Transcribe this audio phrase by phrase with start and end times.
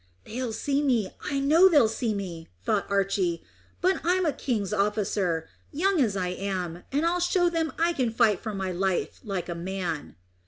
[0.23, 3.43] "They'll see me, I know they'll see me," thought Archy;
[3.81, 7.93] "but I'm a king's officer, young as I am, and I'll show them that I
[7.93, 10.15] can fight for my life like a man."